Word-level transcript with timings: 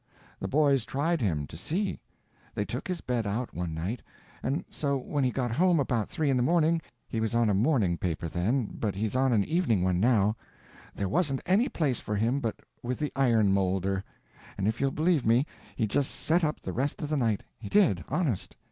The 0.39 0.47
boys 0.47 0.83
tried 0.83 1.21
him, 1.21 1.45
to 1.45 1.55
see. 1.55 1.99
They 2.55 2.65
took 2.65 2.87
his 2.87 3.01
bed 3.01 3.27
out 3.27 3.53
one 3.53 3.75
night, 3.75 4.01
and 4.41 4.65
so 4.67 4.97
when 4.97 5.23
he 5.23 5.29
got 5.29 5.51
home 5.51 5.79
about 5.79 6.09
three 6.09 6.31
in 6.31 6.37
the 6.37 6.41
morning—he 6.41 7.21
was 7.21 7.35
on 7.35 7.51
a 7.51 7.53
morning 7.53 7.99
paper 7.99 8.27
then, 8.27 8.77
but 8.79 8.95
he's 8.95 9.15
on 9.15 9.31
an 9.31 9.43
evening 9.45 9.83
one 9.83 9.99
now—there 9.99 11.07
wasn't 11.07 11.43
any 11.45 11.69
place 11.69 11.99
for 11.99 12.15
him 12.15 12.39
but 12.39 12.61
with 12.81 12.97
the 12.97 13.11
iron 13.15 13.51
moulder; 13.53 14.03
and 14.57 14.67
if 14.67 14.81
you'll 14.81 14.89
believe 14.89 15.23
me, 15.23 15.45
he 15.75 15.85
just 15.85 16.09
set 16.09 16.43
up 16.43 16.59
the 16.61 16.73
rest 16.73 17.03
of 17.03 17.09
the 17.09 17.15
night—he 17.17 17.69
did, 17.69 18.03
honest. 18.09 18.55